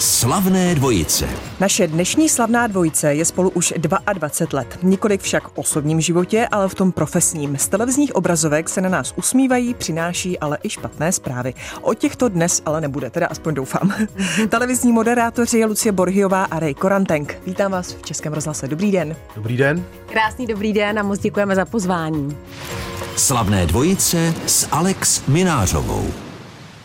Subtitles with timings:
[0.00, 1.28] Slavné dvojice.
[1.60, 4.78] Naše dnešní slavná dvojice je spolu už 22 let.
[4.82, 7.56] Nikolik však v osobním životě, ale v tom profesním.
[7.56, 11.54] Z televizních obrazovek se na nás usmívají, přináší ale i špatné zprávy.
[11.80, 13.94] O těchto dnes ale nebude, teda aspoň doufám.
[14.48, 17.38] Televizní moderátoři Lucie Borhiová a Ray Korantenk.
[17.46, 18.68] Vítám vás v Českém rozhlase.
[18.68, 19.16] Dobrý den.
[19.36, 19.84] Dobrý den.
[20.12, 22.36] Krásný dobrý den a moc děkujeme za pozvání.
[23.16, 26.29] Slavné dvojice s Alex Minářovou.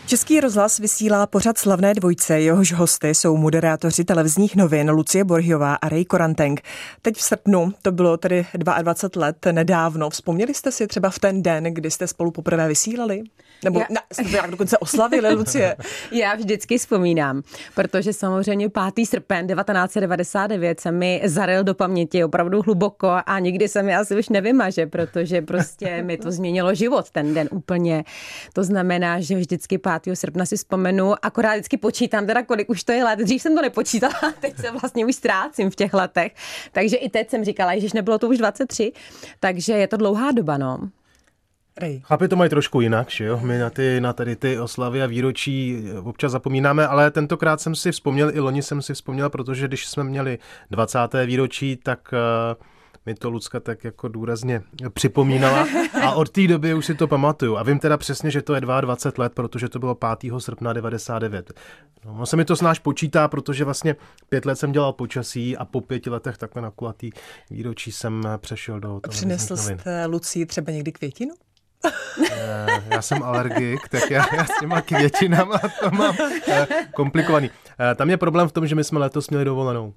[0.06, 5.88] Český rozhlas vysílá pořad slavné dvojce, jehož hosty jsou moderátoři televizních novin Lucie Borhiová a
[5.88, 6.62] Ray Koranteng.
[7.02, 11.42] Teď v srpnu, to bylo tedy 22 let nedávno, vzpomněli jste si třeba v ten
[11.42, 13.22] den, kdy jste spolu poprvé vysílali?
[13.64, 13.86] Nebo já...
[13.90, 15.76] na, jste to jak dokonce oslavili, Lucie?
[16.12, 17.42] Já vždycky vzpomínám,
[17.74, 19.06] protože samozřejmě 5.
[19.06, 24.28] srpen 1999 se mi zaril do paměti opravdu hluboko a nikdy se mi asi už
[24.28, 28.04] nevymaže, protože prostě mi to změnilo život ten den úplně.
[28.52, 30.16] To znamená, že vždycky 5.
[30.16, 33.18] srpna si vzpomenu, akorát vždycky počítám teda, kolik už to je let.
[33.18, 36.34] Dřív jsem to nepočítala, teď se vlastně už ztrácím v těch letech.
[36.72, 38.92] Takže i teď jsem říkala, že nebylo to už 23,
[39.40, 40.78] takže je to dlouhá doba, no.
[41.78, 42.00] Rej.
[42.04, 43.40] Chlapi to mají trošku jinak, že jo?
[43.42, 47.92] My na, ty, na tady ty oslavy a výročí občas zapomínáme, ale tentokrát jsem si
[47.92, 50.38] vzpomněl, i loni jsem si vzpomněl, protože když jsme měli
[50.70, 50.98] 20.
[51.26, 52.14] výročí, tak
[52.58, 52.64] uh,
[53.06, 55.66] mi to Lucka tak jako důrazně připomínala
[56.02, 57.56] a od té doby už si to pamatuju.
[57.56, 60.32] A vím teda přesně, že to je 22 let, protože to bylo 5.
[60.38, 61.52] srpna 99.
[62.04, 63.96] No, no se mi to snáš počítá, protože vlastně
[64.28, 67.10] pět let jsem dělal počasí a po pěti letech takhle na kulatý
[67.50, 69.00] výročí jsem přešel do toho.
[69.10, 71.34] Přinesl jste Lucí třeba někdy květinu?
[72.30, 76.16] Eh, já jsem alergik, tak já, já s těma květinama to mám
[76.48, 77.50] eh, komplikovaný.
[77.80, 79.94] Eh, tam je problém v tom, že my jsme letos měli dovolenou.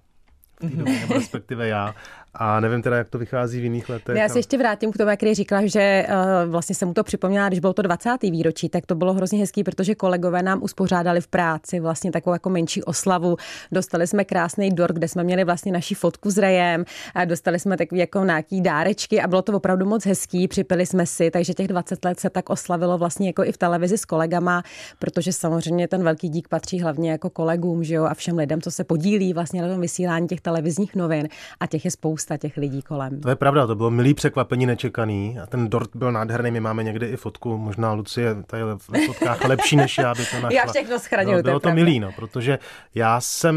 [0.56, 1.95] V té době, respektive já.
[2.42, 4.18] A nevím teda, jak to vychází v jiných letech.
[4.18, 7.48] Já se ještě vrátím k tomu, jak říkala, že uh, vlastně jsem mu to připomněla,
[7.48, 8.09] když bylo to 20.
[8.22, 12.50] výročí, tak to bylo hrozně hezký, protože kolegové nám uspořádali v práci vlastně takovou jako
[12.50, 13.38] menší oslavu.
[13.72, 17.78] Dostali jsme krásný dort, kde jsme měli vlastně naši fotku s Rejem, a dostali jsme
[17.78, 21.67] takový jako nějaký dárečky a bylo to opravdu moc hezký, připili jsme si, takže těch
[21.67, 24.64] 20 let se tak oslavilo vlastně jako i v televizi s kolegama,
[25.00, 28.71] protože samozřejmě ten velký dík patří hlavně jako kolegům, že jo, a všem lidem, co
[28.71, 31.27] se podílí vlastně na tom vysílání těch televizních novin
[31.60, 33.22] a těch je spousta spousta těch lidí kolem.
[33.22, 35.40] To je pravda, to bylo milý překvapení, nečekaný.
[35.40, 39.45] A ten dort byl nádherný, my máme někdy i fotku, možná Lucie tady v fotkách
[39.45, 40.50] lepší než já by to našla.
[40.52, 42.60] Já všechno schraňuju, no, Bylo to, to milý, no, protože
[42.95, 43.56] já jsem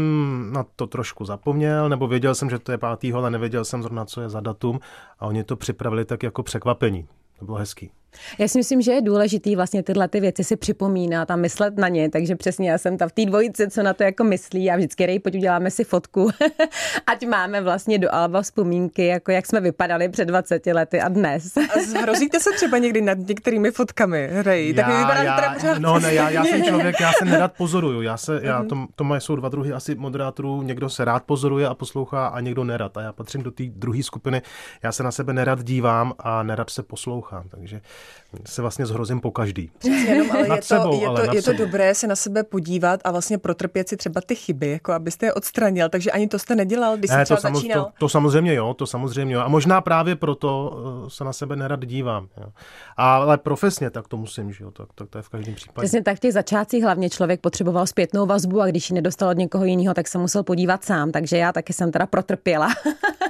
[0.53, 4.05] na to trošku zapomněl, nebo věděl jsem, že to je pátýho, ale nevěděl jsem zrovna,
[4.05, 4.79] co je za datum
[5.19, 7.07] a oni to připravili tak jako překvapení.
[7.39, 7.91] To bylo hezký.
[8.39, 11.87] Já si myslím, že je důležitý vlastně tyhle ty věci si připomínat a myslet na
[11.87, 14.75] ně, takže přesně já jsem tam v té dvojici, co na to jako myslí a
[14.75, 16.29] vždycky rej, pojď uděláme si fotku,
[17.07, 21.57] ať máme vlastně do alba vzpomínky, jako jak jsme vypadali před 20 lety a dnes.
[21.57, 24.73] a zhrozíte se třeba někdy nad některými fotkami, Rej?
[24.73, 25.79] Tak já, já, pořád...
[25.79, 28.67] No ne, já, já jsem člověk, já se nerad pozoruju, já se, já, mhm.
[28.67, 32.39] to, to mají jsou dva druhy asi moderátorů, někdo se rád pozoruje a poslouchá a
[32.39, 34.41] někdo nerad a já patřím do té druhé skupiny,
[34.83, 37.81] já se na sebe nerad dívám a nerad se poslouchám, takže
[38.45, 39.71] se vlastně zhrozím po každý.
[39.77, 43.11] Přesně, jenom, ale je, to, je, to, je to dobré se na sebe podívat a
[43.11, 45.89] vlastně protrpět si třeba ty chyby, jako abyste je odstranil.
[45.89, 47.85] Takže ani to jste nedělal, když ne, jste to, začínal.
[47.85, 49.41] To, to, samozřejmě jo, to samozřejmě jo.
[49.41, 52.27] A možná právě proto eh, se na sebe nerad dívám.
[52.37, 52.47] Jo.
[52.97, 55.85] Ale profesně tak to musím, že jo, tak, tak to je v každém případě.
[55.85, 59.37] Přesně tak v těch začátcích hlavně člověk potřeboval zpětnou vazbu a když ji nedostal od
[59.37, 61.11] někoho jiného, tak se musel podívat sám.
[61.11, 62.69] Takže já taky jsem teda protrpěla.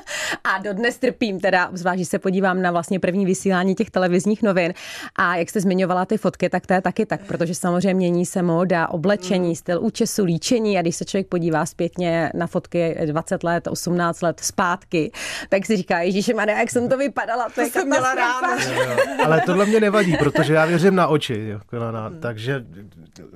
[0.43, 4.73] a dodnes trpím, teda zvlášť, se podívám na vlastně první vysílání těch televizních novin.
[5.15, 8.41] A jak jste zmiňovala ty fotky, tak to je taky tak, protože samozřejmě mění se
[8.41, 9.55] móda, oblečení, mm.
[9.55, 14.39] styl účesu, líčení a když se člověk podívá zpětně na fotky 20 let, 18 let
[14.39, 15.11] zpátky,
[15.49, 18.47] tak si říká, Ježíši Maria, jak jsem to vypadala, to, to jsem měla ráda.
[19.25, 22.19] Ale tohle mě nevadí, protože já věřím na oči, jo, na, na, mm.
[22.19, 22.65] takže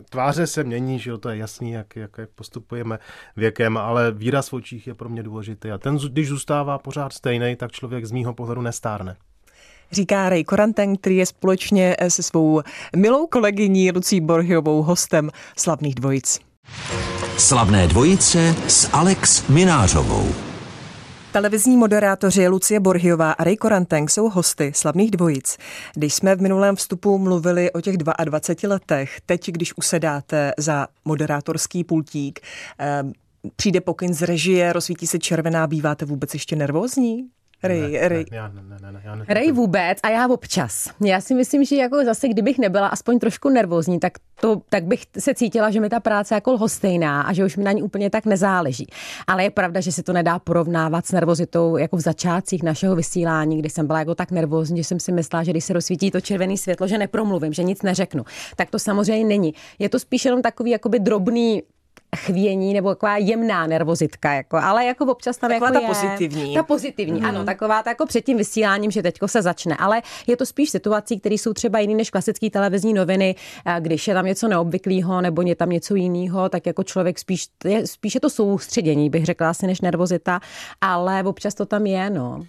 [0.09, 2.99] tváře se mění, že jo, to je jasný, jak, jak, jak postupujeme
[3.35, 7.55] věkem, ale výraz v očích je pro mě důležitý a ten, když zůstává pořád stejný,
[7.55, 9.15] tak člověk z mýho pohledu nestárne
[9.91, 12.61] říká Ray Koranten, který je společně se svou
[12.95, 16.39] milou kolegyní Lucí Borhiovou hostem Slavných dvojic.
[17.37, 20.27] Slavné dvojice s Alex Minářovou.
[21.31, 25.57] Televizní moderátoři Lucie Borhiová a Ray Koranteng jsou hosty slavných dvojic.
[25.93, 31.83] Když jsme v minulém vstupu mluvili o těch 22 letech, teď, když usedáte za moderátorský
[31.83, 32.39] pultík,
[32.79, 33.03] eh,
[33.55, 37.29] přijde pokyn z režie, rozsvítí se červená, býváte vůbec ještě nervózní?
[37.63, 38.25] Rej, ne, rej.
[38.31, 40.89] Ne, ne, ne, ne, ne, rej vůbec a já občas.
[41.05, 45.03] Já si myslím, že jako zase, kdybych nebyla aspoň trošku nervózní, tak, to, tak bych
[45.19, 48.09] se cítila, že mi ta práce jako lhostejná a že už mi na ní úplně
[48.09, 48.87] tak nezáleží.
[49.27, 53.59] Ale je pravda, že se to nedá porovnávat s nervozitou jako v začátcích našeho vysílání,
[53.59, 56.21] kdy jsem byla jako tak nervózní, že jsem si myslela, že když se rozsvítí to
[56.21, 58.23] červené světlo, že nepromluvím, že nic neřeknu.
[58.55, 59.53] Tak to samozřejmě není.
[59.79, 61.63] Je to spíš jenom takový jakoby drobný
[62.15, 66.53] chvění nebo taková jemná nervozitka, jako, ale jako občas tam taková jako ta je, pozitivní.
[66.53, 67.25] Ta pozitivní, mm.
[67.25, 70.69] ano, taková ta jako před tím vysíláním, že teďko se začne, ale je to spíš
[70.69, 73.35] situací, které jsou třeba jiný než klasické televizní noviny,
[73.79, 77.87] když je tam něco neobvyklého nebo je tam něco jiného, tak jako člověk spíš, je,
[77.87, 80.39] spíš je to soustředění, bych řekla asi, než nervozita,
[80.81, 82.39] ale občas to tam je, no.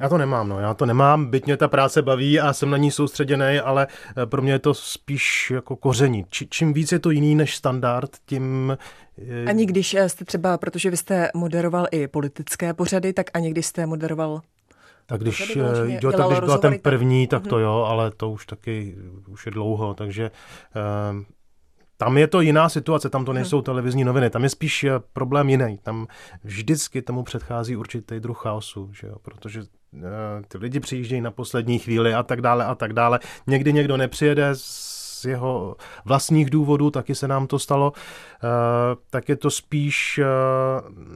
[0.00, 0.60] Já to nemám, no.
[0.60, 3.86] Já to nemám, byť mě ta práce baví a jsem na ní soustředěný, ale
[4.22, 6.24] eh, pro mě je to spíš jako koření.
[6.30, 8.76] Či, čím víc je to jiný než standard, tím...
[9.16, 9.44] Je...
[9.44, 13.66] Ani když eh, jste třeba, protože vy jste moderoval i politické pořady, tak ani když
[13.66, 14.40] jste moderoval
[15.10, 17.64] tak když, jo, tak když byla ten první, tak to mhm.
[17.64, 18.96] jo, ale to už taky
[19.28, 20.30] už je dlouho, takže
[21.10, 21.26] um,
[21.96, 23.64] tam je to jiná situace, tam to nejsou mhm.
[23.64, 25.78] televizní noviny, tam je spíš problém jiný.
[25.82, 26.06] Tam
[26.44, 29.16] vždycky tomu předchází určitý druh chaosu, že jo?
[29.22, 29.77] protože Eh,
[30.48, 33.20] ty lidi přijíždějí na poslední chvíli a tak dále a tak dále.
[33.46, 38.46] Někdy někdo nepřijede z jeho vlastních důvodů, taky se nám to stalo, eh,
[39.10, 40.24] tak je to spíš eh,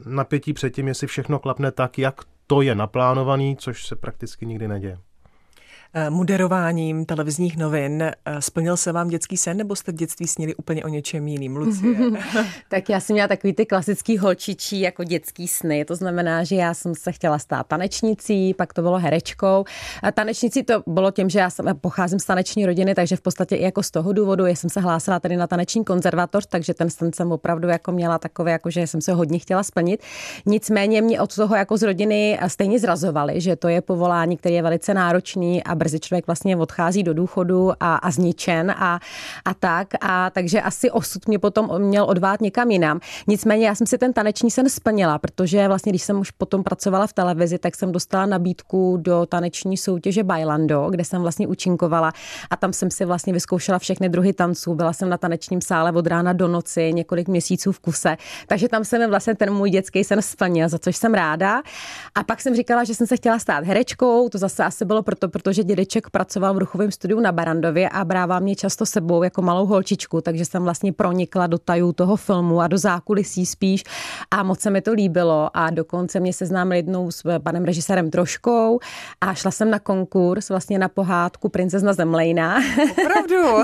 [0.05, 4.67] napětí před tím, jestli všechno klapne tak, jak to je naplánovaný, což se prakticky nikdy
[4.67, 4.97] neděje.
[5.95, 8.03] Eh, moderováním televizních novin.
[8.03, 11.57] Eh, splnil se vám dětský sen, nebo jste v dětství snili úplně o něčem jiným,
[11.57, 11.95] Lucie?
[12.69, 15.85] tak já jsem měla takový ty klasický holčičí jako dětský sny.
[15.85, 19.65] To znamená, že já jsem se chtěla stát tanečnicí, pak to bylo herečkou.
[20.03, 23.55] A tanečnicí to bylo tím, že já jsem, pocházím z taneční rodiny, takže v podstatě
[23.55, 26.89] i jako z toho důvodu, já jsem se hlásila tady na taneční konzervatoř, takže ten
[26.89, 30.01] sen jsem opravdu jako měla takové, jako že jsem se hodně chtěla splnit.
[30.45, 34.61] Nicméně mě od toho jako z rodiny stejně zrazovali, že to je povolání, které je
[34.61, 38.99] velice náročný a brzy člověk vlastně odchází do důchodu a, a zničen a,
[39.45, 39.87] a tak.
[40.01, 42.99] A takže asi osud mě potom měl odvát někam jinam.
[43.27, 47.07] Nicméně já jsem si ten taneční sen splnila, protože vlastně, když jsem už potom pracovala
[47.07, 52.11] v televizi, tak jsem dostala nabídku do taneční soutěže Bailando, kde jsem vlastně účinkovala
[52.49, 54.75] a tam jsem si vlastně vyzkoušela všechny druhy tanců.
[54.75, 58.17] Byla jsem na tanečním sále od rána do noci, několik měsíců v kuse.
[58.47, 61.61] Takže tam se mi vlastně ten můj dětský sen splnil, za což jsem ráda.
[62.15, 65.29] A pak jsem říkala, že jsem se chtěla stát herečkou, to zase asi bylo proto,
[65.29, 69.65] protože dědeček pracoval v ruchovém studiu na Barandově a brává mě často sebou jako malou
[69.65, 73.83] holčičku, takže jsem vlastně pronikla do tajů toho filmu a do zákulisí spíš
[74.31, 78.79] a moc se mi to líbilo a dokonce mě seznámil jednou s panem režisérem Troškou
[79.21, 82.57] a šla jsem na konkurs vlastně na pohádku Princezna Zemlejna.
[82.91, 83.43] Opravdu?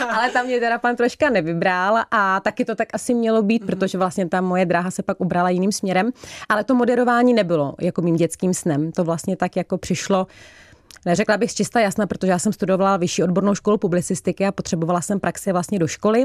[0.00, 3.62] no, ale tam mě teda pan Troška nevybral a taky to tak asi mělo být,
[3.62, 3.66] mm-hmm.
[3.66, 6.10] protože vlastně ta moje dráha se pak ubrala jiným směrem,
[6.48, 8.92] ale to moderování nebylo jako mým dětským snem.
[8.92, 10.26] To vlastně tak jako přišlo
[11.06, 15.20] Neřekla bych čista jasná, protože já jsem studovala vyšší odbornou školu publicistiky a potřebovala jsem
[15.20, 16.24] praxi vlastně do školy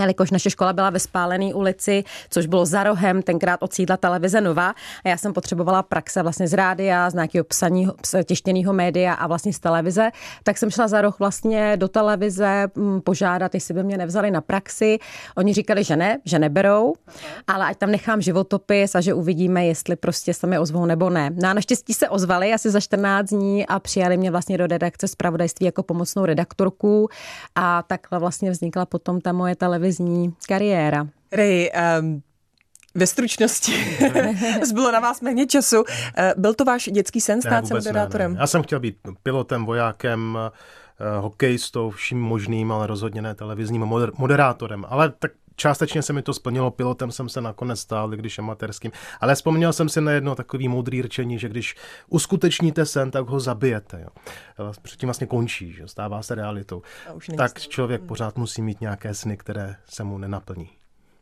[0.00, 4.40] jelikož naše škola byla ve Spálené ulici, což bylo za rohem, tenkrát od sídla televize
[4.40, 7.94] Nova a já jsem potřebovala praxe vlastně z rádia, z nějakého psaního,
[8.24, 10.10] těštěného média a vlastně z televize,
[10.42, 14.40] tak jsem šla za roh vlastně do televize mm, požádat, jestli by mě nevzali na
[14.40, 14.98] praxi.
[15.36, 16.94] Oni říkali, že ne, že neberou,
[17.46, 21.30] ale ať tam nechám životopis a že uvidíme, jestli prostě se mi ozvou nebo ne.
[21.34, 25.08] No a naštěstí se ozvali asi za 14 dní a přijali mě vlastně do redakce
[25.08, 27.08] zpravodajství jako pomocnou redaktorku
[27.54, 31.06] a takhle vlastně vznikla potom ta moje televize televizní kariéra.
[31.32, 32.22] Ray, um,
[32.94, 33.72] ve stručnosti.
[34.62, 35.84] Zbylo na vás méně času.
[36.16, 38.30] Eh, byl to váš dětský sen stát se moderátorem?
[38.30, 38.40] Ne, ne.
[38.40, 43.80] Já jsem chtěl být pilotem, vojákem, eh, hokejistou, vším možným, ale rozhodně ne televizním
[44.18, 44.84] moderátorem.
[44.88, 48.92] Ale tak částečně se mi to splnilo, pilotem jsem se nakonec stál, když amatérským.
[49.20, 51.76] Ale vzpomněl jsem si na jedno takový moudrý řečení, že když
[52.08, 54.00] uskutečníte sen, tak ho zabijete.
[54.00, 54.72] Jo.
[54.82, 56.82] Předtím vlastně končí, že stává se realitou.
[57.36, 60.68] Tak člověk pořád musí mít nějaké sny, které se mu nenaplní.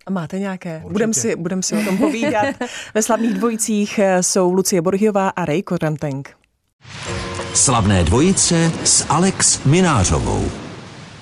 [0.06, 0.82] A máte nějaké?
[0.88, 2.46] Budeme si, budem si o tom povídat.
[2.94, 6.36] Ve slavných dvojicích eh, jsou Lucie Borgiová a Ray Koranteng.
[7.54, 10.63] Slavné dvojice s Alex Minářovou.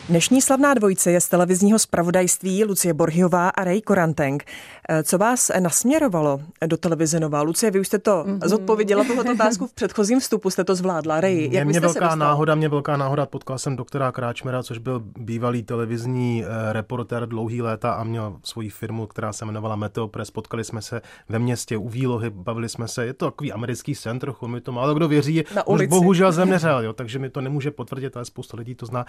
[0.09, 4.45] Dnešní slavná dvojice je z televizního zpravodajství Lucie Borhiová a Ray Koranteng.
[4.89, 7.43] Eh, co vás nasměrovalo do televize Nová?
[7.43, 8.49] Lucie, vy už jste to mm-hmm.
[8.49, 11.21] zodpověděla tuhle otázku v předchozím vstupu, jste to zvládla.
[11.21, 15.63] Ray, jak mě velká náhoda, mě velká náhoda, potkal jsem doktora Kráčmera, což byl bývalý
[15.63, 20.31] televizní eh, reportér dlouhý léta a měl svoji firmu, která se jmenovala Meteopress.
[20.31, 24.19] Potkali jsme se ve městě u Výlohy, bavili jsme se, je to takový americký sen
[24.19, 25.45] trochu, mi to málo kdo věří.
[25.55, 25.85] Na ulici.
[25.85, 29.07] Už bohužel zemřel, jo, takže mi to nemůže potvrdit, ale spousta lidí to zná.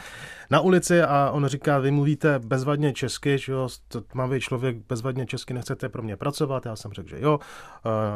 [0.49, 3.69] Na ulici a on říká, vy mluvíte bezvadně česky, že jo,
[4.07, 6.65] tmavý člověk bezvadně česky, nechcete pro mě pracovat?
[6.65, 7.39] Já jsem řekl, že jo,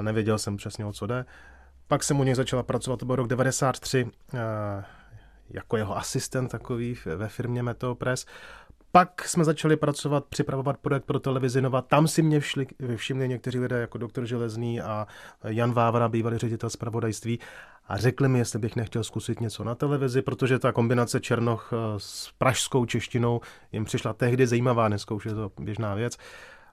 [0.01, 1.25] nevěděl jsem přesně o co jde.
[1.87, 4.07] Pak jsem u něj začala pracovat, to byl rok 93,
[5.49, 8.25] jako jeho asistent takový ve firmě Meteo Press.
[8.91, 11.81] Pak jsme začali pracovat, připravovat projekt pro televizi Nova.
[11.81, 15.07] Tam si mě všli, všimli někteří lidé jako doktor Železný a
[15.43, 17.39] Jan Vávra, bývalý ředitel zpravodajství
[17.87, 21.77] a řekli mi, jestli bych nechtěl zkusit něco na televizi, protože ta kombinace Černoch eh,
[21.97, 23.41] s pražskou češtinou
[23.71, 26.17] jim přišla tehdy zajímavá, dneska už je to běžná věc.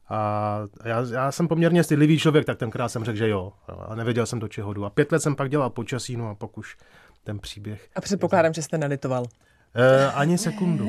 [0.09, 3.53] A já, já jsem poměrně stydlivý člověk, tak tenkrát jsem řekl, že jo.
[3.89, 4.85] A nevěděl jsem do čeho jdu.
[4.85, 6.77] A pět let jsem pak dělal počasí, no a pak už
[7.25, 7.89] ten příběh.
[7.97, 9.25] A předpokládám, že jste nelitoval.
[9.75, 10.89] E, ani sekundu.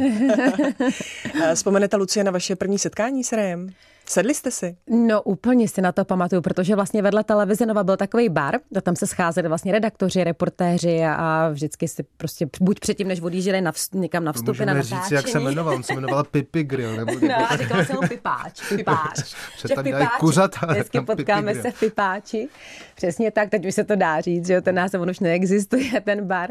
[1.53, 3.69] Vzpomenete, Lucie, na vaše první setkání s Rejem?
[4.09, 4.77] Sedli jste si?
[4.89, 8.81] No úplně si na to pamatuju, protože vlastně vedle televize Nova byl takový bar, a
[8.81, 13.71] tam se scházeli vlastně redaktoři, reportéři a vždycky si prostě buď předtím, než odjížděli na
[13.71, 15.15] vst- někam na vstupy, Můžeme na říct, natáčení.
[15.15, 15.75] jak se jmenoval.
[15.75, 16.95] On se jmenoval Pipi Grill.
[16.95, 17.11] Nebo.
[17.27, 19.35] No, a říkal jsem mu pipáč, pipáč.
[19.67, 22.47] Že tam dělají kuřata, Vždycky potkáme Pipi se v pipáči.
[22.95, 26.01] Přesně tak, teď už se to dá říct, že jo, ten název on už neexistuje,
[26.01, 26.49] ten bar.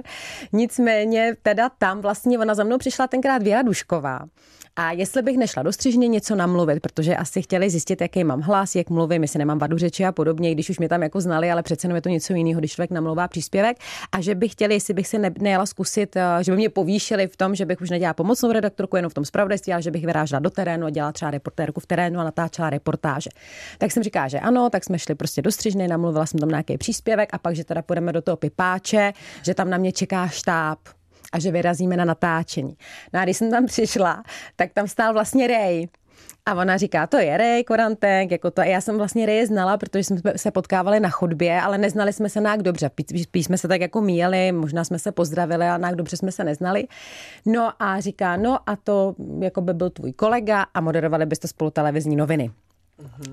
[0.52, 4.20] Nicméně teda tam vlastně ona za mnou přišla tenkrát Věra Dušková.
[4.76, 8.74] A jestli bych nešla do střižně něco namluvit, protože asi chtěli zjistit, jaký mám hlas,
[8.74, 11.62] jak mluvím, jestli nemám vadu řeči a podobně, když už mě tam jako znali, ale
[11.62, 13.76] přece jenom je to něco jiného, když člověk namlouvá příspěvek.
[14.12, 17.26] A že bych chtěli, jestli bych se ne, nejela zkusit, eh, že by mě povýšili
[17.26, 20.06] v tom, že bych už nedělala pomocnou redaktorku jenom v tom zpravodajství, ale že bych
[20.06, 23.30] vyrážela do terénu a dělala třeba reportérku v terénu a natáčela reportáže.
[23.78, 26.78] Tak jsem říkala, že ano, tak jsme šli prostě do střižny, namluvila jsem tam nějaký
[26.78, 29.12] příspěvek a pak, že teda půjdeme do toho pipáče,
[29.42, 30.78] že tam na mě čeká štáb,
[31.34, 32.76] a že vyrazíme na natáčení.
[33.12, 34.22] No a když jsem tam přišla,
[34.56, 35.86] tak tam stál vlastně Ray.
[36.46, 38.60] A ona říká, to je Ray Korantek, jako to.
[38.62, 42.28] A já jsem vlastně Ray znala, protože jsme se potkávali na chodbě, ale neznali jsme
[42.28, 42.90] se nějak dobře.
[43.22, 46.44] Spíš jsme se tak jako míjeli, možná jsme se pozdravili a nějak dobře jsme se
[46.44, 46.86] neznali.
[47.46, 51.70] No a říká, no a to jako by byl tvůj kolega a moderovali byste spolu
[51.70, 52.50] televizní noviny.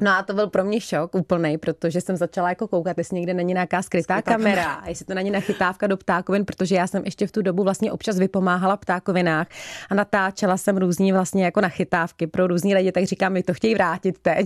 [0.02, 3.34] No a to byl pro mě šok úplný, protože jsem začala jako koukat, jestli někde
[3.34, 7.06] není nějaká skrytá, skrytá kamera, kamera, jestli to není nachytávka do ptákovin, protože já jsem
[7.06, 9.48] ještě v tu dobu vlastně občas vypomáhala ptákovinách
[9.90, 13.74] a natáčela jsem různý vlastně jako nachytávky pro různý lidi, tak říkám, mi to chtějí
[13.74, 14.46] vrátit teď.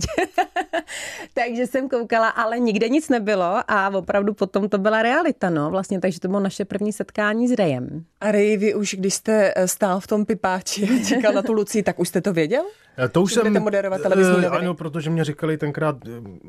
[1.34, 6.00] takže jsem koukala, ale nikde nic nebylo a opravdu potom to byla realita, no vlastně,
[6.00, 8.04] takže to bylo naše první setkání s Rejem.
[8.20, 11.82] A Rej, vy už když jste stál v tom pipáči a čekal na tu Luci,
[11.82, 12.64] tak už jste to věděl?
[13.12, 14.46] To už jsem, moderovat televizní noviny.
[14.46, 15.96] Ano, protože mě říkali tenkrát,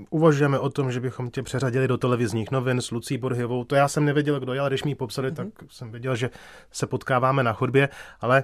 [0.10, 3.64] uvažujeme o tom, že bychom tě přeřadili do televizních novin s Lucí Borhyovou.
[3.64, 5.36] To já jsem nevěděl, kdo je, ale když mi ji popsali, mm-hmm.
[5.36, 6.30] tak jsem věděl, že
[6.72, 7.90] se potkáváme na chodbě,
[8.22, 8.44] ale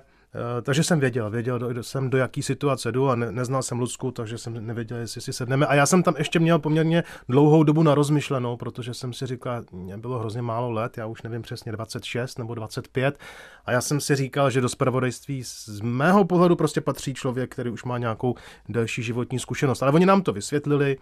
[0.61, 4.11] takže jsem věděl, věděl do, jsem do jaký situace jdu a ne, neznal jsem Lucku,
[4.11, 5.65] takže jsem nevěděl, jestli si sedneme.
[5.65, 9.63] A já jsem tam ještě měl poměrně dlouhou dobu na rozmyšlenou, protože jsem si říkal,
[9.71, 13.19] mě bylo hrozně málo let, já už nevím přesně 26 nebo 25
[13.65, 17.69] a já jsem si říkal, že do spravodajství z mého pohledu prostě patří člověk, který
[17.69, 18.35] už má nějakou
[18.69, 19.83] delší životní zkušenost.
[19.83, 20.97] Ale oni nám to vysvětlili,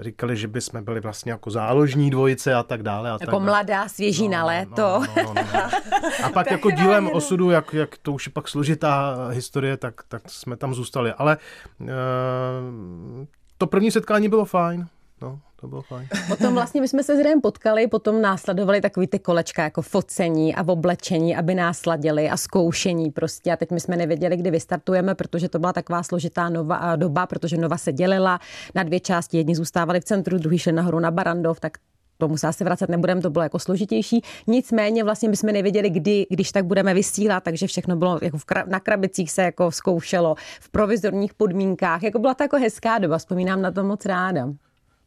[0.00, 3.10] říkali, že bychom byli vlastně jako záložní dvojice a tak dále.
[3.10, 4.76] A jako tak mladá, svěží no, na léto.
[4.76, 5.60] No, no, no, no, no.
[6.24, 10.22] A pak jako dílem osudu, jak, jak to už je pak složitá historie, tak, tak
[10.26, 11.12] jsme tam zůstali.
[11.12, 11.38] Ale
[11.80, 11.88] uh,
[13.58, 14.86] to první setkání bylo fajn.
[15.24, 16.08] No, to bylo fajn.
[16.28, 20.54] Potom vlastně my jsme se s Rem potkali, potom následovali takový ty kolečka jako focení
[20.54, 23.52] a oblečení, aby nás sladili a zkoušení prostě.
[23.52, 27.56] A teď my jsme nevěděli, kdy vystartujeme, protože to byla taková složitá nova, doba, protože
[27.56, 28.40] Nova se dělila
[28.74, 29.36] na dvě části.
[29.36, 31.78] Jedni zůstávali v centru, druhý šli nahoru na Barandov, tak
[32.18, 34.22] tomu se asi vracet nebudeme, to bylo jako složitější.
[34.46, 38.68] Nicméně vlastně bychom nevěděli, kdy, když tak budeme vysílat, takže všechno bylo jako v kra-
[38.68, 42.02] na krabicích se jako zkoušelo, v provizorních podmínkách.
[42.02, 44.48] Jako byla to jako hezká doba, vzpomínám na to moc ráda.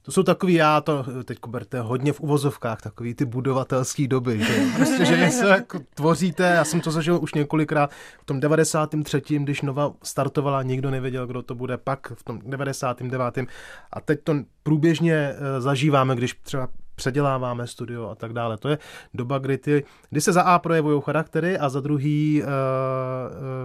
[0.07, 4.65] To jsou takový, já to teď berte hodně v uvozovkách, takový ty budovatelské doby, že
[4.75, 9.61] prostě, že něco jako tvoříte, já jsem to zažil už několikrát v tom 93., když
[9.61, 13.47] Nova startovala, nikdo nevěděl, kdo to bude, pak v tom 99.
[13.93, 18.57] a teď to průběžně eh, zažíváme, když třeba předěláváme studio a tak dále.
[18.57, 18.77] To je
[19.13, 22.47] doba, kdy, ty, kdy se za A projevují charaktery a za druhý uh,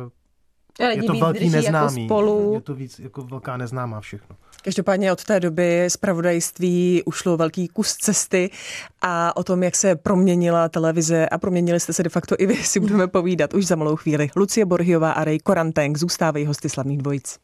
[0.04, 0.10] uh,
[0.78, 2.02] je to velký jako neznámý.
[2.02, 2.50] Jako spolu.
[2.54, 4.36] Je to víc jako velká neznámá všechno.
[4.64, 8.50] Každopádně od té doby zpravodajství ušlo velký kus cesty
[9.02, 12.56] a o tom, jak se proměnila televize a proměnili jste se de facto i vy,
[12.56, 14.30] si budeme povídat už za malou chvíli.
[14.36, 17.38] Lucie Borhiová a Ray Korantenk zůstávají hosty slavných dvojic.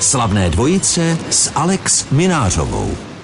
[0.00, 3.15] Slavné dvojice s Alex Minářovou.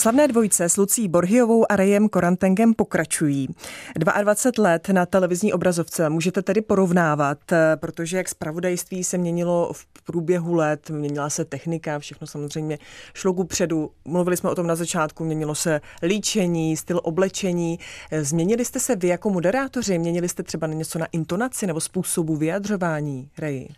[0.00, 3.48] Slavné dvojce s Lucí Borhiovou a Rejem Korantengem pokračují.
[3.96, 7.38] 22 let na televizní obrazovce můžete tedy porovnávat,
[7.76, 12.78] protože jak zpravodajství se měnilo v průběhu let, měnila se technika, všechno samozřejmě
[13.14, 13.90] šlo ku předu.
[14.04, 17.78] Mluvili jsme o tom na začátku, měnilo se líčení, styl oblečení.
[18.20, 19.98] Změnili jste se vy jako moderátoři?
[19.98, 23.68] Měnili jste třeba něco na intonaci nebo způsobu vyjadřování, Reji?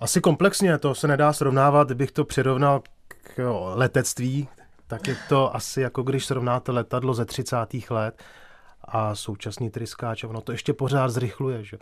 [0.00, 2.82] Asi komplexně, to se nedá srovnávat, kdybych to přirovnal
[3.22, 4.48] k letectví,
[4.90, 7.56] tak je to asi jako když srovnáte letadlo ze 30.
[7.90, 8.22] let
[8.84, 11.64] a současný tryskáč, ono to ještě pořád zrychluje.
[11.64, 11.78] Že?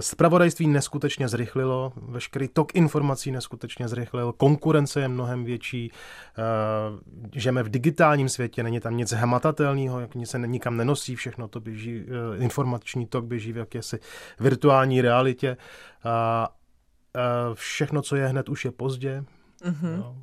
[0.00, 5.92] Spravodajství neskutečně zrychlilo, veškerý tok informací neskutečně zrychlil, konkurence je mnohem větší,
[6.38, 11.48] eh, žijeme v digitálním světě, není tam nic hmatatelného, jak nic se nikam nenosí, všechno
[11.48, 13.98] to běží, eh, informační tok běží v jakési
[14.40, 15.56] virtuální realitě.
[16.04, 16.48] A
[17.54, 19.24] všechno, co je hned, už je pozdě,
[19.64, 19.96] Mm-hmm.
[19.96, 20.16] No.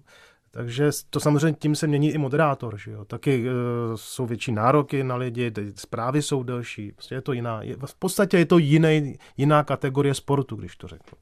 [0.56, 3.06] Takže to samozřejmě tím se mění i moderátor, že jo.
[3.06, 3.56] Taky uh,
[3.96, 8.38] jsou větší nároky na lidi, zprávy jsou delší, prostě je to jiná, je, v podstatě
[8.38, 11.18] je to jiný, jiná kategorie sportu, když to řeknu.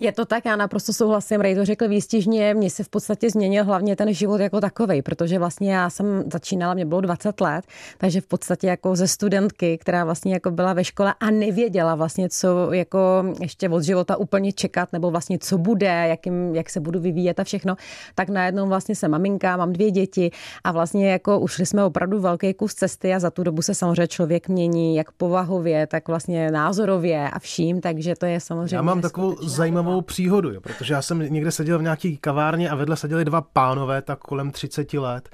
[0.00, 1.40] Je to tak, já naprosto souhlasím.
[1.40, 5.38] Ray to řekl výstižně, mně se v podstatě změnil hlavně ten život jako takový, protože
[5.38, 7.64] vlastně já jsem začínala, mě bylo 20 let,
[7.98, 12.28] takže v podstatě jako ze studentky, která vlastně jako byla ve škole a nevěděla vlastně,
[12.28, 12.98] co jako
[13.40, 17.44] ještě od života úplně čekat, nebo vlastně co bude, jakým, jak se budu vyvíjet a
[17.44, 17.76] všechno,
[18.14, 20.30] tak najednou vlastně jsem maminka, mám dvě děti
[20.64, 24.06] a vlastně jako ušli jsme opravdu velký kus cesty a za tu dobu se samozřejmě
[24.06, 28.76] člověk mění, jak povahově, tak vlastně názorově a vším, takže to je samozřejmě.
[28.76, 32.70] Já mám takovou zajímavou zajímavou příhodu, jo, protože já jsem někde seděl v nějaký kavárně
[32.70, 35.28] a vedle seděli dva pánové, tak kolem 30 let.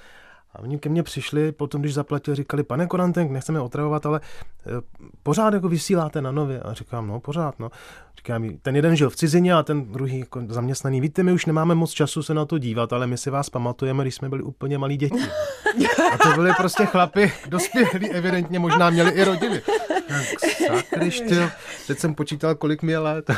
[0.52, 4.20] A oni ke mně přišli, potom když zaplatil, říkali, pane Korantenk, nechceme otravovat, ale
[4.66, 4.70] eh,
[5.22, 6.60] pořád jako vysíláte na nově.
[6.60, 7.70] A říkám, no pořád, no.
[8.16, 11.00] Říkám, ten jeden žil v cizině a ten druhý jako zaměstnaný.
[11.00, 14.04] Víte, my už nemáme moc času se na to dívat, ale my si vás pamatujeme,
[14.04, 15.18] když jsme byli úplně malí děti.
[16.12, 19.62] A to byli prostě chlapy, dospělí, evidentně možná měli i rodiny.
[20.66, 21.22] Sakryš,
[21.86, 23.30] teď jsem počítal, kolik mi je let.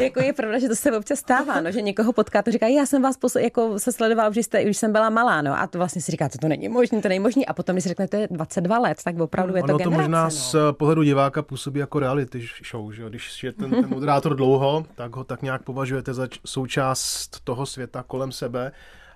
[0.00, 3.02] jako je pravda, že to se občas stává, no, že někoho potkáte, říká, já jsem
[3.02, 6.02] vás posl- jako se sledoval, že jste, už jsem byla malá, no, a to vlastně
[6.02, 7.44] si říkáte, to není možné, to není možné.
[7.44, 9.96] A potom, když si řeknete 22 let, tak opravdu je to ono generace.
[9.96, 10.30] to možná no.
[10.30, 15.16] z pohledu diváka působí jako reality show, že když je ten, ten moderátor dlouho, tak
[15.16, 18.72] ho tak nějak považujete za součást toho světa kolem sebe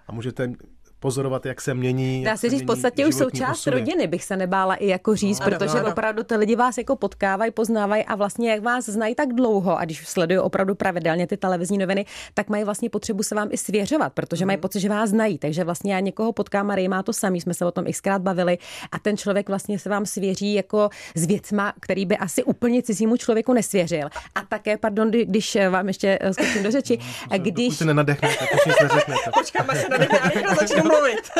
[0.07, 0.53] a můžete
[1.01, 2.25] pozorovat, jak se mění.
[2.25, 3.79] Dá se říct, v podstatě už součást osudy.
[3.79, 5.91] rodiny bych se nebála i jako říct, no, protože ano.
[5.91, 9.85] opravdu ty lidi vás jako potkávají, poznávají a vlastně jak vás znají tak dlouho a
[9.85, 14.13] když sledují opravdu pravidelně ty televizní noviny, tak mají vlastně potřebu se vám i svěřovat,
[14.13, 14.61] protože mají mhm.
[14.61, 15.39] pocit, že vás znají.
[15.39, 18.23] Takže vlastně já někoho potkám a Ray má to samý, jsme se o tom xkrát
[18.23, 18.59] bavili
[18.93, 23.17] a ten člověk vlastně se vám svěří jako s věcma, který by asi úplně cizímu
[23.17, 24.09] člověku nesvěřil.
[24.35, 26.99] A také, pardon, když vám ještě skočím do řeči,
[27.31, 27.77] no, když...
[27.77, 29.31] se nenadechnete, tak nic neřeknete.
[29.35, 30.19] Počkáme se nadechne
[30.89, 31.31] mluvit.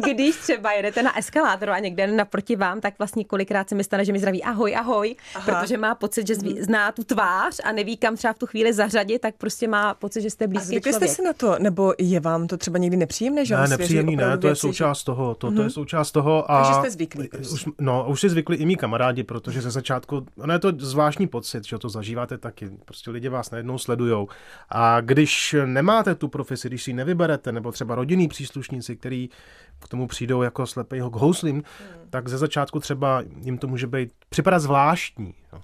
[0.12, 4.04] Když třeba jedete na eskalátoru a někde naproti vám, tak vlastně kolikrát se mi stane,
[4.04, 5.60] že mi zdraví ahoj, ahoj, Aha.
[5.60, 6.62] protože má pocit, že mhm.
[6.62, 10.22] zná tu tvář a neví, kam třeba v tu chvíli zařadit, tak prostě má pocit,
[10.22, 13.44] že jste blízký a jste si na to, nebo je vám to třeba někdy nepříjemné,
[13.44, 15.70] že Ne, nepříjemný ne, to je součást toho, to, to je mhm.
[15.70, 16.50] součást toho.
[16.50, 17.28] A Takže jste zvyklí.
[17.28, 17.54] Prostě.
[17.54, 21.26] Už, no, už si zvykli i mý kamarádi, protože ze začátku, ono je to zvláštní
[21.26, 22.70] pocit, že to zažíváte taky.
[22.84, 24.28] Prostě lidi vás najednou sledujou.
[24.68, 29.28] A když nemáte tu profesi, když si ji nevyberete, nebo třeba rodinní příslušníci, který
[29.82, 31.64] k tomu přijdou jako slepej k houslím, hmm.
[32.10, 35.34] tak ze začátku třeba jim to může být připadat zvláštní.
[35.52, 35.60] Jo.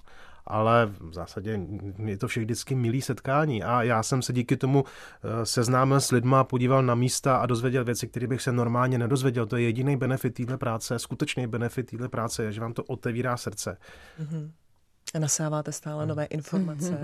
[0.51, 1.59] Ale v zásadě
[2.05, 6.11] je to všech vždycky milý setkání a já jsem se díky tomu eh, seznámil s
[6.11, 9.45] lidma, podíval na místa a dozvěděl věci, které bych se normálně nedozvěděl.
[9.45, 13.37] To je jediný benefit téhle práce, skutečný benefit téhle práce je, že vám to otevírá
[13.37, 13.77] srdce.
[14.21, 14.51] Mm-hmm.
[15.15, 16.99] A nasáváte stále nové informace.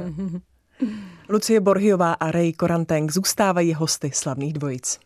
[1.30, 5.00] Lucie Borhiová a Ray Koranteng zůstávají hosty slavných dvojic.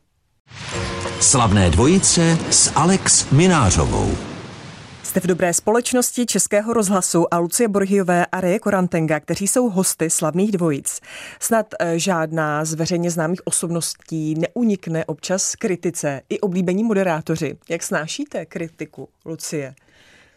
[1.22, 4.18] Slavné dvojice s Alex Minářovou.
[5.04, 10.10] Jste v dobré společnosti Českého rozhlasu a Lucie Borhiové a Reje Korantenga, kteří jsou hosty
[10.10, 11.00] slavných dvojic.
[11.40, 17.58] Snad eh, žádná z veřejně známých osobností neunikne občas kritice i oblíbení moderátoři.
[17.70, 19.76] Jak snášíte kritiku, Lucie?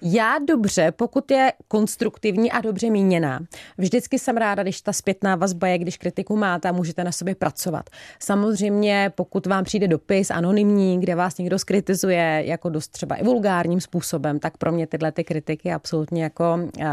[0.04, 3.40] Já dobře, pokud je konstruktivní a dobře míněná.
[3.78, 7.34] Vždycky jsem ráda, když ta zpětná vazba je, když kritiku máte a můžete na sobě
[7.34, 7.90] pracovat.
[8.18, 13.80] Samozřejmě, pokud vám přijde dopis anonymní, kde vás někdo skritizuje jako dost třeba i vulgárním
[13.80, 16.84] způsobem, tak pro mě tyhle ty kritiky absolutně jako uh,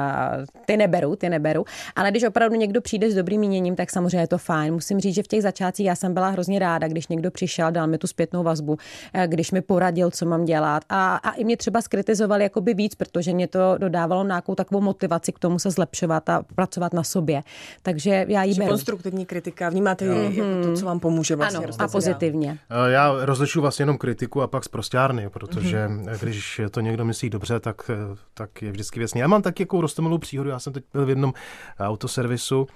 [0.66, 1.66] ty neberu, ty neberu.
[1.96, 4.74] Ale když opravdu někdo přijde s dobrým míněním, tak samozřejmě je to fajn.
[4.74, 7.88] Musím říct, že v těch začátcích já jsem byla hrozně ráda, když někdo přišel, dal
[7.88, 8.78] mi tu zpětnou vazbu,
[9.14, 12.96] eh, když mi poradil, co mám dělat a, a i mě třeba skritizoval jakoby víc,
[13.00, 17.44] protože mě to dodávalo nějakou takovou motivaci k tomu se zlepšovat a pracovat na sobě.
[17.82, 18.70] Takže já ji beru.
[18.70, 21.66] Konstruktivní kritika, vnímáte ji jako to, co vám pomůže vlastně.
[21.66, 22.60] Ano, a pozitivně.
[22.70, 26.18] Eh, já rozlišuji vlastně jenom kritiku a pak zprostěrny, protože mm-hmm.
[26.20, 29.22] když to někdo myslí dobře, tak, eh, tak je vždycky věcně.
[29.22, 31.34] Já mám taky jako rostomilou příhodu, já jsem teď byl v jednom
[31.80, 32.68] autoservisu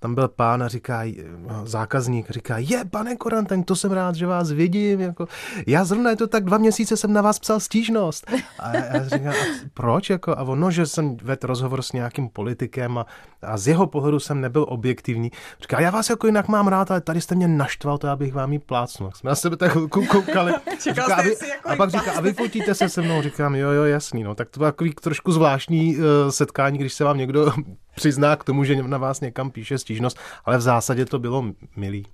[0.00, 1.02] tam byl pán a říká,
[1.48, 5.00] no, zákazník říká, je, pane Koranten, to jsem rád, že vás vidím.
[5.00, 5.28] Jako,
[5.66, 8.30] já zrovna je to tak dva měsíce jsem na vás psal stížnost.
[8.58, 9.34] A já říkám,
[9.69, 10.10] a proč?
[10.10, 13.06] Jako, a ono, že jsem vedl rozhovor s nějakým politikem a,
[13.42, 15.30] a z jeho pohledu jsem nebyl objektivní.
[15.60, 18.52] Říká, já vás jako jinak mám rád, ale tady jste mě naštval, to abych vám
[18.52, 19.10] jí plácnul.
[19.14, 20.52] Jsme na sebe tak koukali.
[20.82, 23.22] říká, a, vy, jako a pak říká, a vy fotíte se se mnou?
[23.22, 24.22] Říkám, jo, jo, jasný.
[24.22, 24.34] No.
[24.34, 27.52] Tak to bylo takový trošku zvláštní uh, setkání, když se vám někdo
[27.94, 31.44] přizná k tomu, že na vás někam píše stížnost, ale v zásadě to bylo
[31.76, 32.06] milý.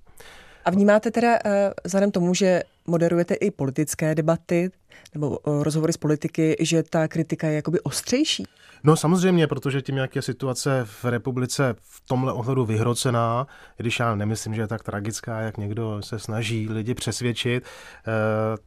[0.65, 1.51] A vnímáte teda, uh,
[1.85, 4.71] vzhledem tomu, že moderujete i politické debaty,
[5.15, 8.45] nebo rozhovory s politiky, že ta kritika je jakoby ostřejší?
[8.85, 14.15] No samozřejmě, protože tím, jak je situace v republice v tomhle ohledu vyhrocená, když já
[14.15, 18.11] nemyslím, že je tak tragická, jak někdo se snaží lidi přesvědčit, eh,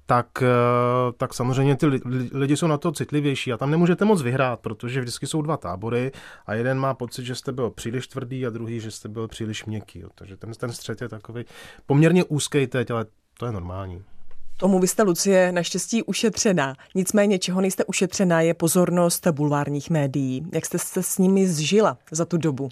[0.05, 0.47] tak, eh,
[1.17, 1.85] tak samozřejmě ty
[2.31, 6.11] lidi jsou na to citlivější a tam nemůžete moc vyhrát, protože vždycky jsou dva tábory
[6.45, 9.65] a jeden má pocit, že jste byl příliš tvrdý a druhý, že jste byl příliš
[9.65, 10.03] měkký.
[10.15, 11.45] Takže ten, ten střed je takový
[11.85, 13.05] poměrně úzký teď, ale
[13.37, 14.03] to je normální.
[14.61, 16.75] Tomu vy jste, Lucie, naštěstí ušetřená.
[16.95, 20.45] Nicméně, čeho nejste ušetřená, je pozornost bulvárních médií.
[20.53, 22.69] Jak jste se s nimi zžila za tu dobu?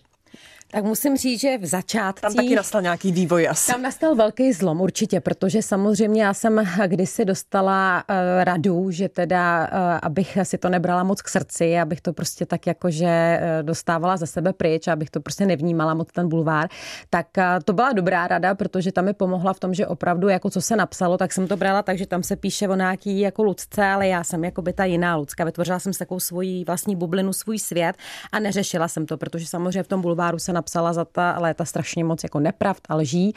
[0.72, 2.22] Tak musím říct, že v začátku.
[2.22, 3.72] Tam taky nastal nějaký vývoj asi.
[3.72, 9.68] Tam nastal velký zlom určitě, protože samozřejmě já jsem kdysi dostala uh, radu, že teda,
[9.72, 14.18] uh, abych si to nebrala moc k srdci, abych to prostě tak jakože uh, dostávala
[14.18, 16.70] ze sebe pryč, abych to prostě nevnímala moc ten bulvár,
[17.10, 20.50] tak uh, to byla dobrá rada, protože tam mi pomohla v tom, že opravdu jako
[20.50, 23.44] co se napsalo, tak jsem to brala tak, že tam se píše o nějaký jako
[23.44, 25.44] ludce, ale já jsem jako by ta jiná lucka.
[25.44, 27.96] Vytvořila jsem takovou svoji vlastní bublinu, svůj svět
[28.32, 32.04] a neřešila jsem to, protože samozřejmě v tom bulváru se napsala za ta léta strašně
[32.04, 33.34] moc jako nepravd a lží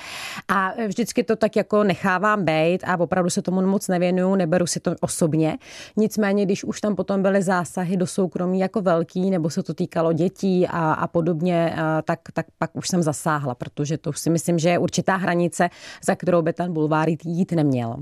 [0.49, 4.81] a vždycky to tak jako nechávám být a opravdu se tomu moc nevěnuju, neberu si
[4.81, 5.59] to osobně.
[5.97, 10.13] Nicméně, když už tam potom byly zásahy do soukromí jako velký, nebo se to týkalo
[10.13, 14.59] dětí a, a podobně, a tak, tak pak už jsem zasáhla, protože to si myslím,
[14.59, 15.69] že je určitá hranice,
[16.05, 17.97] za kterou by ten bulvár jít neměl.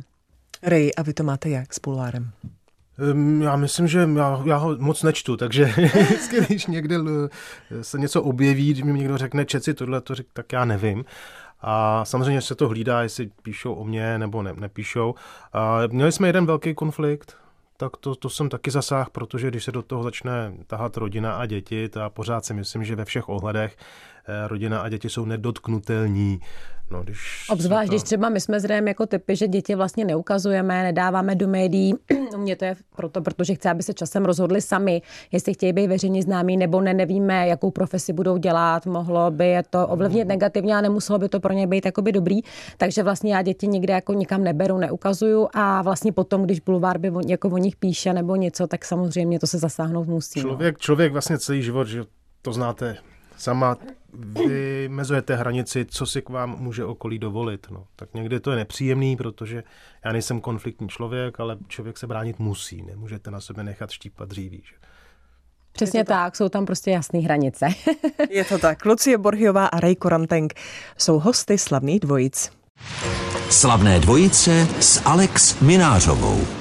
[0.63, 2.31] Rej, a vy to máte jak s bulvárem?
[3.41, 5.65] Já myslím, že já, já ho moc nečtu, takže
[6.05, 6.97] vždycky, když někde
[7.83, 11.05] se něco objeví, když mi někdo řekne čeci tohle, to řek, tak já nevím.
[11.61, 15.15] A samozřejmě se to hlídá, jestli píšou o mě nebo ne, nepíšou.
[15.53, 17.37] A měli jsme jeden velký konflikt,
[17.77, 21.47] tak to, to jsem taky zasáhl, protože když se do toho začne tahat rodina a
[21.47, 23.77] děti, tak pořád si myslím, že ve všech ohledech
[24.47, 26.41] rodina a děti jsou nedotknutelní.
[26.91, 27.93] No, když Obzvlášť, to...
[27.93, 31.95] když třeba my jsme zřejmě jako typy, že děti vlastně neukazujeme, nedáváme do médií.
[32.35, 35.87] U mě to je proto, protože chci, aby se časem rozhodli sami, jestli chtějí být
[35.87, 38.87] veřejně známí nebo ne, nevíme, jakou profesi budou dělat.
[38.87, 40.29] Mohlo by je to ovlivnit mm.
[40.29, 42.41] negativně a nemuselo by to pro ně být jakoby dobrý.
[42.77, 47.13] Takže vlastně já děti nikde jako nikam neberu, neukazuju a vlastně potom, když bulvár by
[47.27, 50.41] jako o nich píše nebo něco, tak samozřejmě to se zasáhnout musí.
[50.41, 50.43] No.
[50.43, 50.79] Člověk, no.
[50.79, 52.05] člověk vlastně celý život, že
[52.43, 52.97] to znáte
[53.39, 53.77] sama
[54.13, 57.67] vymezujete hranici, co si k vám může okolí dovolit.
[57.71, 57.87] No.
[57.97, 59.63] Tak někdy to je nepříjemný, protože
[60.05, 62.83] já nejsem konfliktní člověk, ale člověk se bránit musí.
[62.83, 64.63] Nemůžete na sebe nechat štípat dříví.
[64.65, 64.75] Že?
[65.73, 66.17] Přesně tak.
[66.17, 67.67] tak, jsou tam prostě jasné hranice.
[68.31, 68.85] je to tak.
[68.85, 70.55] Lucie Borhiová a Ray Korantenk
[70.99, 72.51] jsou hosty slavných dvojic.
[73.51, 76.58] Slavné dvojice s Alex Minářovou.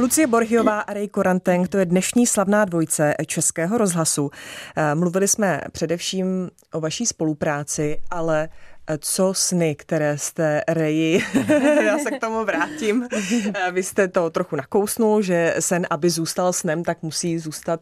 [0.00, 4.30] Lucie Borhiová a Ray Koranteng, to je dnešní slavná dvojce Českého rozhlasu.
[4.76, 8.48] Eh, mluvili jsme především o vaší spolupráci, ale
[8.86, 11.20] eh, co sny, které jste Reji,
[11.84, 13.08] já se k tomu vrátím.
[13.54, 17.80] Eh, vy jste to trochu nakousnul, že sen, aby zůstal snem, tak musí zůstat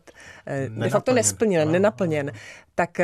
[0.69, 2.33] de facto nesplněn, nenaplněn.
[2.75, 3.01] Tak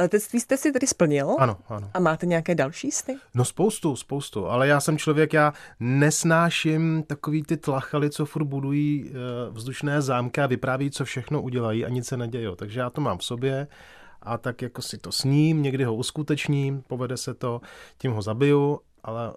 [0.00, 1.36] Letectví jste si tedy splnil?
[1.38, 1.90] Ano, ano.
[1.94, 3.16] A máte nějaké další sny?
[3.34, 9.10] No spoustu, spoustu, ale já jsem člověk, já nesnáším takový ty tlachaly, co furt budují
[9.10, 9.12] eh,
[9.50, 12.56] vzdušné zámky a vypráví, co všechno udělají a nic se neděje.
[12.56, 13.66] Takže já to mám v sobě
[14.22, 17.60] a tak jako si to sním, někdy ho uskutečním, povede se to,
[17.98, 19.32] tím ho zabiju, ale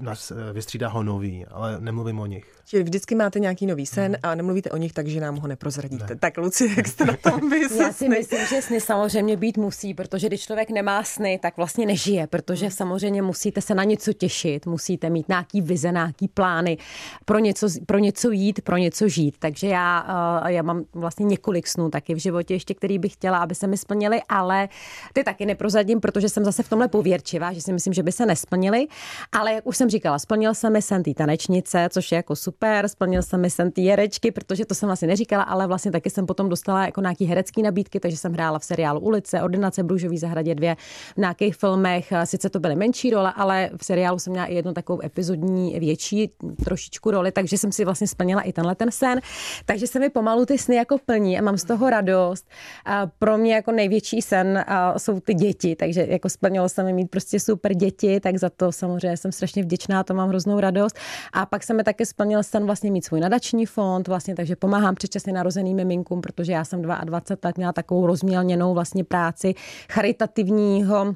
[0.00, 2.54] nás eh, vystřídá ho nový, ale nemluvím o nich.
[2.66, 4.14] Čili vždycky máte nějaký nový sen hmm.
[4.22, 6.06] a nemluvíte o nich, takže nám ho neprozradíte.
[6.08, 6.16] Ne.
[6.16, 7.60] Tak Luci, jak jste na tom vy?
[7.78, 11.86] Já si myslím, že sny samozřejmě být musí, protože když člověk nemá sny, tak vlastně
[11.86, 16.78] nežije, protože samozřejmě musíte se na něco těšit, musíte mít nějaký vize, nějaký plány,
[17.24, 19.36] pro něco, pro něco jít, pro něco žít.
[19.38, 20.06] Takže já,
[20.46, 23.66] eh, já mám vlastně několik snů taky v životě ještě, který bych chtěla, aby se
[23.66, 24.68] mi splnili, ale
[25.12, 28.26] ty taky neprozradím, protože jsem zase v tomhle pověrčivá, že si myslím, že by se
[28.26, 28.86] nesplnili.
[29.32, 32.88] Ale jak už jsem říkala, splnil se mi sen té tanečnice, což je jako super
[32.88, 36.26] splnil jsem mi sen ty herečky, protože to jsem vlastně neříkala, ale vlastně taky jsem
[36.26, 40.54] potom dostala jako nějaký herecký nabídky, takže jsem hrála v seriálu Ulice, Ordinace Bružový zahradě
[40.54, 40.76] dvě,
[41.14, 44.72] v nějakých filmech, sice to byly menší role, ale v seriálu jsem měla i jednu
[44.72, 46.30] takovou epizodní větší
[46.64, 49.20] trošičku roli, takže jsem si vlastně splnila i tenhle ten sen.
[49.66, 52.48] Takže se mi pomalu ty sny jako plní a mám z toho radost.
[52.84, 54.64] A pro mě jako největší sen
[54.96, 58.72] jsou ty děti, takže jako splnilo se mi mít prostě super děti, tak za to
[58.72, 59.73] samozřejmě jsem strašně vděčná,
[60.04, 60.98] to mám hroznou radost.
[61.32, 64.94] A pak se mi taky splnil sen vlastně mít svůj nadační fond, vlastně, takže pomáhám
[64.94, 69.54] předčasně narozeným miminkům, protože já jsem 22 let měla takovou rozmělněnou vlastně práci
[69.92, 71.14] charitativního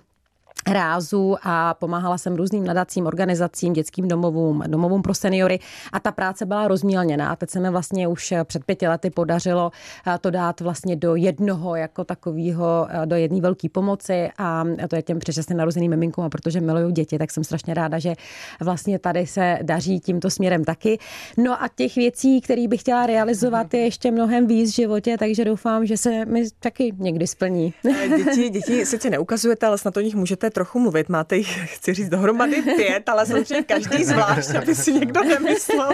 [0.66, 5.58] rázu a pomáhala jsem různým nadacím organizacím, dětským domovům, domovům pro seniory
[5.92, 7.36] a ta práce byla rozmělněná.
[7.36, 9.72] Teď se mi vlastně už před pěti lety podařilo
[10.06, 14.96] eh, to dát vlastně do jednoho jako takového, eh, do jedné velké pomoci a to
[14.96, 18.14] je těm předčasně narozeným miminkům a protože miluju děti, tak jsem strašně ráda, že
[18.60, 20.98] vlastně tady se daří tímto směrem taky.
[21.36, 25.44] No a těch věcí, které bych chtěla realizovat, je ještě mnohem víc v životě, takže
[25.44, 27.74] doufám, že se mi taky někdy splní.
[28.16, 31.08] Děti, děti sice neukazujete, ale snad o nich můžete trochu mluvit.
[31.08, 35.92] Máte jich, chci říct, dohromady pět, ale samozřejmě každý zvlášť, aby si někdo nemyslel,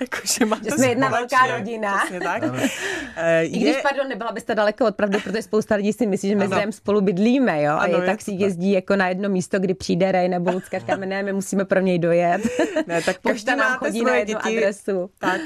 [0.00, 2.04] jako, že máte že jsme jedna velká rodina.
[2.22, 2.42] tak.
[2.42, 3.44] Je...
[3.44, 6.46] I když, pardon, nebyla byste daleko od pravdy, protože spousta lidí si myslí, že my
[6.46, 9.74] zde spolu bydlíme, jo, a ano, je tak si jezdí jako na jedno místo, kdy
[9.74, 12.42] přijde Rej nebo Lucka, říkáme, my musíme pro něj dojet.
[12.86, 14.58] Ne, tak Pošta nám chodí na jednu děti.
[14.58, 15.10] adresu.
[15.18, 15.40] Tak.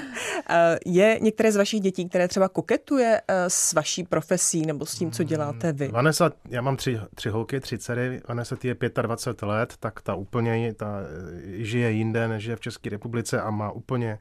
[0.86, 5.22] Je některé z vašich dětí, které třeba koketuje s vaší profesí nebo s tím, co
[5.22, 5.88] děláte vy?
[5.88, 10.14] Vanessa, já mám tři, tři holky, tři dcery, Vanessa ty je 25 let, tak ta
[10.14, 11.00] úplně ta
[11.44, 14.18] žije jinde, než je v České republice a má úplně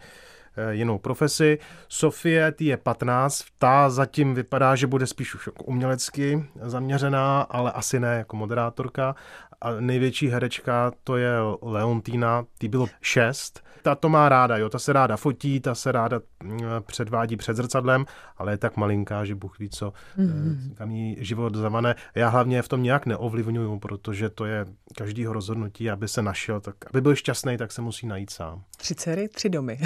[0.58, 1.60] eh, jinou profesi.
[1.88, 7.72] Sofie, ty je 15, ta zatím vypadá, že bude spíš už jako umělecky zaměřená, ale
[7.72, 9.16] asi ne jako moderátorka.
[9.62, 14.80] A největší herečka to je Leontína, ty bylo 6 ta to má ráda, jo, ta
[14.80, 18.06] se ráda fotí, ta se ráda mm, předvádí před zrcadlem,
[18.38, 20.74] ale je tak malinká, že Bůh ví, co, mm-hmm.
[20.74, 21.96] kam jí život zavane.
[22.16, 24.66] Já hlavně v tom nějak neovlivňuju, protože to je
[24.98, 28.64] každýho rozhodnutí, aby se našel, tak aby byl šťastný, tak se musí najít sám.
[28.78, 29.80] Tři dcery, tři domy.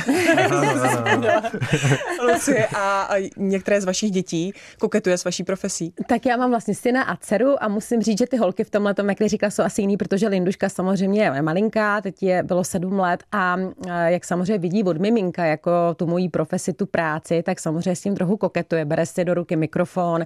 [2.33, 5.93] Lucie, a, a některé z vašich dětí koketuje s vaší profesí?
[6.07, 8.95] Tak já mám vlastně syna a dceru a musím říct, že ty holky v tomhle,
[8.97, 13.23] jak říkala, jsou asi jiný, protože Linduška samozřejmě je malinká, teď je bylo sedm let
[13.31, 13.57] a
[14.05, 18.15] jak samozřejmě vidí od miminka jako tu mojí profesi, tu práci, tak samozřejmě s tím
[18.15, 20.25] trochu koketuje, bere si do ruky mikrofon,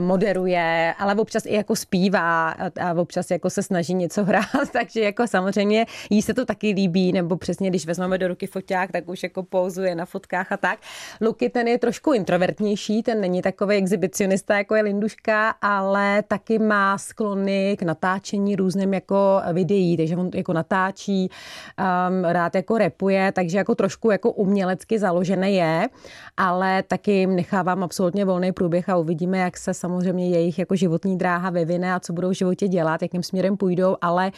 [0.00, 5.26] moderuje, ale občas i jako zpívá a občas jako se snaží něco hrát, takže jako
[5.26, 9.22] samozřejmě jí se to taky líbí, nebo přesně když vezmeme do ruky foťák, tak už
[9.22, 10.78] jako pouzuje na fotkách a tak.
[11.20, 16.98] Luky ten je trošku introvertnější, ten není takový exhibicionista, jako je Linduška, ale taky má
[16.98, 23.58] sklony k natáčení různým jako videí, takže on jako natáčí, um, rád jako repuje, takže
[23.58, 25.88] jako trošku jako umělecky založené je,
[26.36, 31.50] ale taky nechávám absolutně volný průběh a uvidíme, jak se samozřejmě jejich jako životní dráha
[31.50, 34.32] vyvine a co budou v životě dělat, jakým směrem půjdou, ale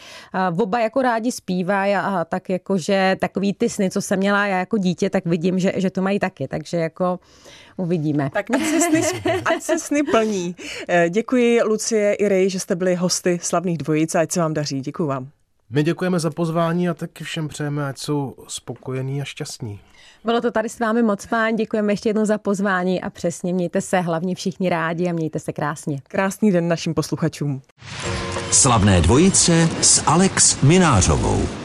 [0.53, 4.47] uh, oba jako rádi zpívají a tak jako, že takový ty sny, co jsem měla
[4.47, 7.19] já jako dítě, tak vidím, že, že to mají taky, takže jako
[7.77, 8.31] uvidíme.
[8.33, 9.03] Tak ať se sny,
[9.45, 10.57] ať se sny plní.
[10.89, 14.55] Eh, děkuji Lucie i Rej, že jste byli hosty slavných dvojic a ať se vám
[14.55, 14.81] daří.
[14.81, 15.29] Děkuji vám.
[15.71, 19.81] My děkujeme za pozvání a taky všem přejeme, ať jsou spokojení a šťastní.
[20.25, 23.81] Bylo to tady s vámi moc fajn, děkujeme ještě jednou za pozvání a přesně mějte
[23.81, 26.01] se hlavně všichni rádi a mějte se krásně.
[26.09, 27.63] Krásný den našim posluchačům.
[28.51, 31.64] Slavné dvojice s Alex Minářovou.